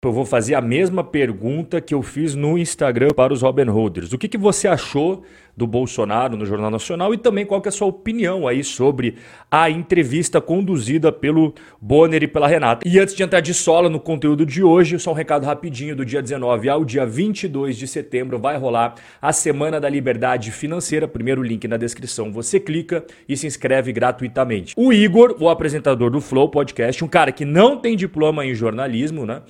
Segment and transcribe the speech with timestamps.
[0.00, 4.12] Eu vou fazer a mesma pergunta que eu fiz no Instagram para os Robin Holders.
[4.12, 5.24] O que, que você achou
[5.58, 9.16] do Bolsonaro no Jornal Nacional e também qual que é a sua opinião aí sobre
[9.50, 12.86] a entrevista conduzida pelo Bonner e pela Renata.
[12.88, 16.04] E antes de entrar de sola no conteúdo de hoje, só um recado rapidinho do
[16.04, 21.08] dia 19 ao dia 22 de setembro vai rolar a Semana da Liberdade Financeira.
[21.08, 24.74] Primeiro link na descrição, você clica e se inscreve gratuitamente.
[24.76, 29.26] O Igor, o apresentador do Flow Podcast, um cara que não tem diploma em jornalismo,
[29.26, 29.42] né?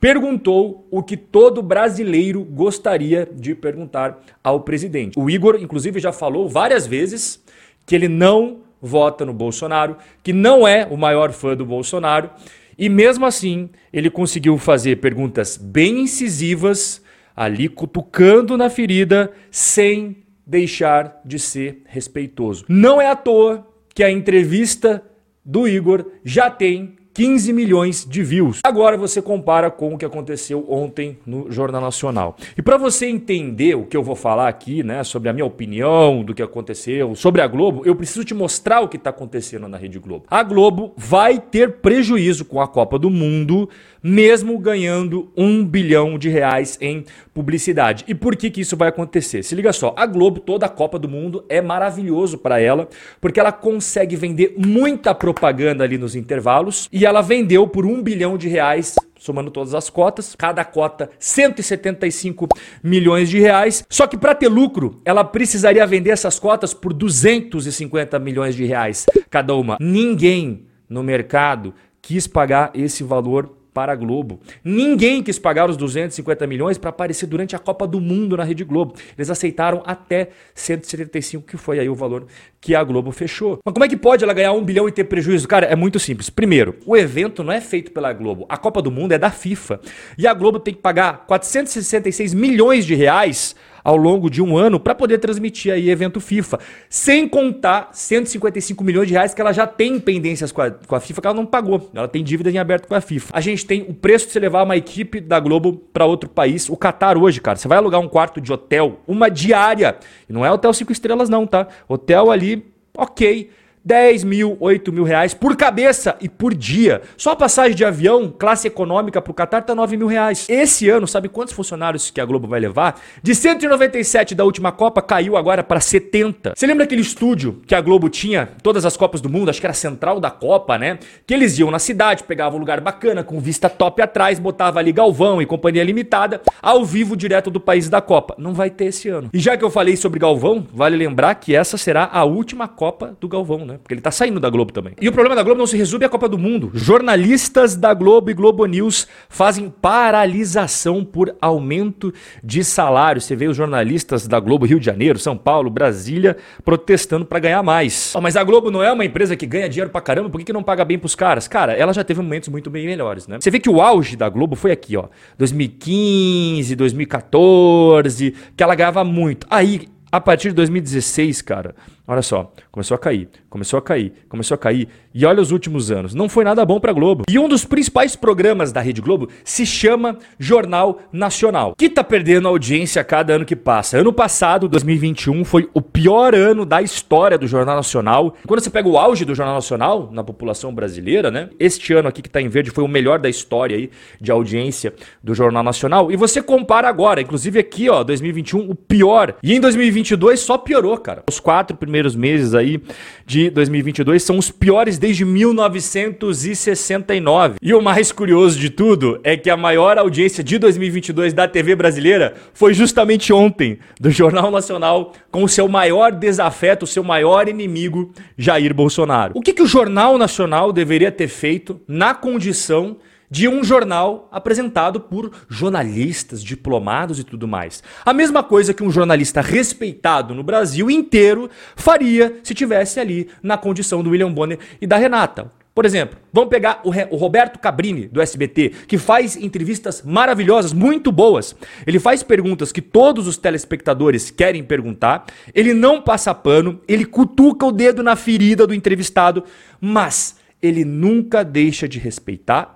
[0.00, 5.18] perguntou o que todo brasileiro gostaria de perguntar ao presidente.
[5.18, 7.42] O Igor, inclusive, já falou várias vezes
[7.84, 12.30] que ele não vota no Bolsonaro, que não é o maior fã do Bolsonaro,
[12.78, 17.02] e mesmo assim ele conseguiu fazer perguntas bem incisivas,
[17.34, 22.64] ali cutucando na ferida, sem deixar de ser respeitoso.
[22.68, 25.02] Não é à toa que a entrevista
[25.44, 28.60] do Igor já tem 15 milhões de views.
[28.62, 32.36] Agora você compara com o que aconteceu ontem no Jornal Nacional.
[32.58, 36.22] E para você entender o que eu vou falar aqui, né, sobre a minha opinião
[36.22, 39.78] do que aconteceu, sobre a Globo, eu preciso te mostrar o que está acontecendo na
[39.78, 40.26] Rede Globo.
[40.28, 43.66] A Globo vai ter prejuízo com a Copa do Mundo,
[44.02, 47.02] mesmo ganhando um bilhão de reais em
[47.32, 48.04] publicidade.
[48.06, 49.42] E por que, que isso vai acontecer?
[49.42, 52.86] Se liga só, a Globo, toda a Copa do Mundo, é maravilhoso para ela,
[53.22, 58.36] porque ela consegue vender muita propaganda ali nos intervalos e ela vendeu por um bilhão
[58.36, 62.48] de reais somando todas as cotas, cada cota 175
[62.82, 63.84] milhões de reais.
[63.90, 69.06] Só que para ter lucro, ela precisaria vender essas cotas por 250 milhões de reais
[69.28, 69.76] cada uma.
[69.80, 74.40] Ninguém no mercado quis pagar esse valor para a Globo.
[74.64, 78.64] Ninguém quis pagar os 250 milhões para aparecer durante a Copa do Mundo na Rede
[78.64, 78.94] Globo.
[79.18, 82.24] Eles aceitaram até 175, que foi aí o valor
[82.58, 83.58] que a Globo fechou.
[83.62, 85.46] Mas como é que pode ela ganhar um bilhão e ter prejuízo?
[85.46, 86.30] Cara, é muito simples.
[86.30, 88.46] Primeiro, o evento não é feito pela Globo.
[88.48, 89.78] A Copa do Mundo é da FIFA.
[90.16, 93.54] E a Globo tem que pagar 466 milhões de reais
[93.86, 96.58] ao longo de um ano para poder transmitir aí evento FIFA.
[96.90, 100.98] Sem contar 155 milhões de reais que ela já tem pendências com a, com a
[100.98, 101.88] FIFA que ela não pagou.
[101.94, 103.30] Ela tem dívidas em aberto com a FIFA.
[103.32, 106.68] A gente tem o preço de você levar uma equipe da Globo para outro país.
[106.68, 109.96] O Qatar hoje, cara, você vai alugar um quarto de hotel, uma diária.
[110.28, 111.68] E não é hotel cinco estrelas não, tá?
[111.88, 112.66] Hotel ali,
[112.98, 113.50] ok
[113.86, 117.02] 10 mil, 8 mil reais por cabeça e por dia.
[117.16, 120.44] Só a passagem de avião, classe econômica para o Qatar, tá 9 mil reais.
[120.48, 123.00] Esse ano, sabe quantos funcionários que a Globo vai levar?
[123.22, 126.54] De 197 da última Copa, caiu agora para 70.
[126.56, 129.50] Você lembra aquele estúdio que a Globo tinha todas as Copas do Mundo?
[129.50, 130.98] Acho que era central da Copa, né?
[131.24, 134.90] Que eles iam na cidade, pegavam um lugar bacana, com vista top atrás, botava ali
[134.90, 138.34] Galvão e Companhia Limitada, ao vivo, direto do país da Copa.
[138.36, 139.30] Não vai ter esse ano.
[139.32, 143.16] E já que eu falei sobre Galvão, vale lembrar que essa será a última Copa
[143.20, 143.75] do Galvão, né?
[143.78, 144.94] Porque ele tá saindo da Globo também.
[145.00, 146.70] E o problema da Globo não se resume à Copa do Mundo.
[146.74, 153.20] Jornalistas da Globo e Globo News fazem paralisação por aumento de salário.
[153.20, 157.62] Você vê os jornalistas da Globo Rio de Janeiro, São Paulo, Brasília protestando para ganhar
[157.62, 158.14] mais.
[158.14, 160.44] Oh, mas a Globo não é uma empresa que ganha dinheiro pra caramba, por que,
[160.44, 161.48] que não paga bem pros caras?
[161.48, 163.38] Cara, ela já teve momentos muito bem melhores, né?
[163.40, 165.08] Você vê que o auge da Globo foi aqui, ó.
[165.38, 169.46] 2015, 2014, que ela ganhava muito.
[169.50, 171.74] Aí, a partir de 2016, cara,
[172.06, 174.88] olha só, começou a cair, começou a cair, começou a cair.
[175.14, 177.24] E olha os últimos anos, não foi nada bom para Globo.
[177.28, 182.48] E um dos principais programas da Rede Globo se chama Jornal Nacional, que tá perdendo
[182.48, 183.98] audiência a cada ano que passa.
[183.98, 188.36] Ano passado, 2021, foi o pior ano da história do Jornal Nacional.
[188.46, 191.48] Quando você pega o auge do Jornal Nacional na população brasileira, né?
[191.58, 193.90] Este ano aqui que tá em verde foi o melhor da história aí
[194.20, 194.92] de audiência
[195.22, 196.12] do Jornal Nacional.
[196.12, 199.34] E você compara agora, inclusive aqui, ó, 2021, o pior.
[199.42, 201.22] E em 2022 só piorou, cara.
[201.28, 202.80] Os quatro primeiros meses aí
[203.24, 207.56] de 2022 são os piores desde 1969.
[207.62, 211.74] E o mais curioso de tudo é que a maior audiência de 2022 da TV
[211.74, 217.48] brasileira foi justamente ontem, do Jornal Nacional, com o seu maior desafeto, o seu maior
[217.48, 219.32] inimigo, Jair Bolsonaro.
[219.34, 222.96] O que, que o Jornal Nacional deveria ter feito na condição
[223.30, 227.82] de um jornal apresentado por jornalistas, diplomados e tudo mais.
[228.04, 233.56] A mesma coisa que um jornalista respeitado no Brasil inteiro faria se tivesse ali na
[233.56, 235.50] condição do William Bonner e da Renata.
[235.76, 241.12] Por exemplo, vamos pegar o, o, Roberto Cabrini, do SBT, que faz entrevistas maravilhosas, muito
[241.12, 241.54] boas.
[241.86, 247.66] Ele faz perguntas que todos os telespectadores querem perguntar, ele não passa pano, ele cutuca
[247.66, 249.44] o dedo na ferida do entrevistado,
[249.78, 252.75] mas ele nunca deixa de respeitar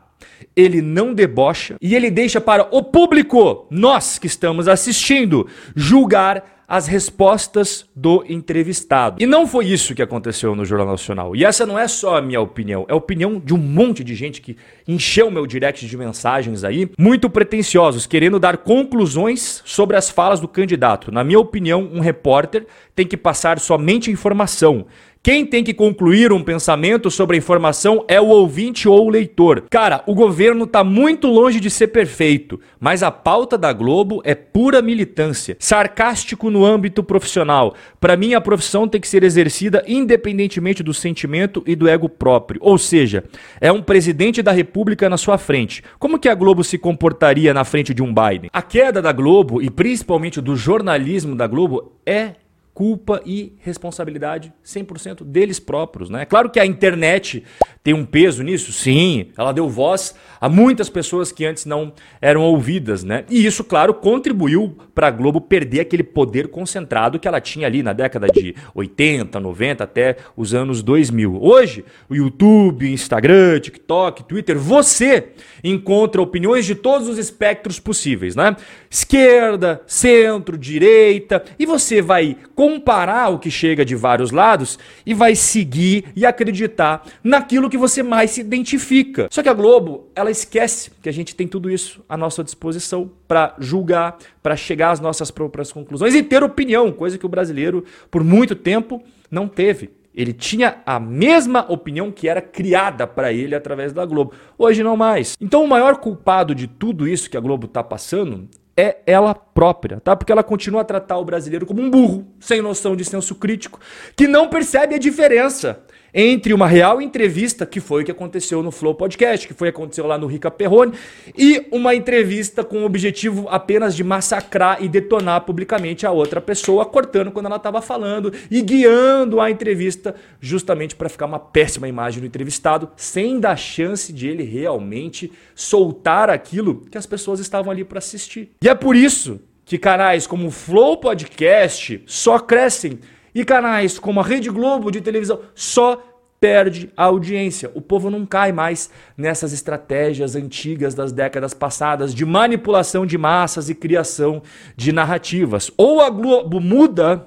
[0.57, 6.87] ele não debocha e ele deixa para o público, nós que estamos assistindo, julgar as
[6.87, 9.21] respostas do entrevistado.
[9.21, 11.35] E não foi isso que aconteceu no Jornal Nacional.
[11.35, 14.15] E essa não é só a minha opinião, é a opinião de um monte de
[14.15, 14.57] gente que
[14.87, 20.47] encheu meu direct de mensagens aí, muito pretensiosos, querendo dar conclusões sobre as falas do
[20.47, 21.11] candidato.
[21.11, 22.65] Na minha opinião, um repórter
[22.95, 24.87] tem que passar somente informação
[25.23, 29.65] quem tem que concluir um pensamento sobre a informação é o ouvinte ou o leitor.
[29.69, 34.35] Cara, o governo está muito longe de ser perfeito, mas a pauta da Globo é
[34.35, 35.59] pura militância.
[35.59, 37.75] Sarcástico no âmbito profissional.
[38.01, 42.59] Para mim, a profissão tem que ser exercida independentemente do sentimento e do ego próprio.
[42.65, 43.23] Ou seja,
[43.61, 45.85] é um presidente da República na sua frente.
[45.99, 48.49] Como que a Globo se comportaria na frente de um Biden?
[48.55, 52.37] A queda da Globo e principalmente do jornalismo da Globo é
[52.81, 56.25] culpa e responsabilidade 100% deles próprios, né?
[56.25, 57.45] Claro que a internet
[57.85, 61.93] tem um peso nisso, sim, ela deu voz a muitas pessoas que antes não
[62.23, 63.27] eram ouvidas, né?
[63.29, 67.83] E isso, claro, contribuiu para a Globo perder aquele poder concentrado que ela tinha ali
[67.83, 71.39] na década de 80, 90 até os anos 2000.
[71.39, 75.33] Hoje, o YouTube, Instagram, TikTok, Twitter, você
[75.63, 78.57] encontra opiniões de todos os espectros possíveis, né?
[78.91, 82.37] Esquerda, centro, direita, e você vai
[82.71, 88.01] comparar o que chega de vários lados e vai seguir e acreditar naquilo que você
[88.01, 89.27] mais se identifica.
[89.31, 93.11] Só que a Globo, ela esquece que a gente tem tudo isso à nossa disposição
[93.27, 97.85] para julgar, para chegar às nossas próprias conclusões e ter opinião, coisa que o brasileiro
[98.09, 99.91] por muito tempo não teve.
[100.15, 104.33] Ele tinha a mesma opinião que era criada para ele através da Globo.
[104.57, 105.37] Hoje não mais.
[105.41, 108.49] Então o maior culpado de tudo isso que a Globo está passando
[108.81, 110.17] é ela própria, tá?
[110.17, 113.79] Porque ela continua a tratar o brasileiro como um burro, sem noção de senso crítico,
[114.17, 115.83] que não percebe a diferença
[116.13, 119.73] entre uma real entrevista, que foi o que aconteceu no Flow Podcast, que foi o
[119.73, 120.93] que aconteceu lá no Rica Perrone,
[121.37, 126.85] e uma entrevista com o objetivo apenas de massacrar e detonar publicamente a outra pessoa,
[126.85, 132.21] cortando quando ela estava falando e guiando a entrevista justamente para ficar uma péssima imagem
[132.21, 137.85] do entrevistado, sem dar chance de ele realmente soltar aquilo que as pessoas estavam ali
[137.85, 138.51] para assistir.
[138.63, 142.99] E é por isso que canais como o Flow Podcast só crescem
[143.35, 146.03] e canais como a Rede Globo de televisão só
[146.41, 147.71] perde a audiência.
[147.75, 153.69] O povo não cai mais nessas estratégias antigas das décadas passadas de manipulação de massas
[153.69, 154.43] e criação
[154.75, 155.71] de narrativas.
[155.77, 157.27] Ou a Globo muda,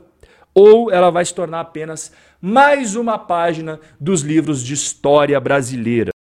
[0.53, 2.11] ou ela vai se tornar apenas
[2.41, 6.11] mais uma página dos livros de história brasileira.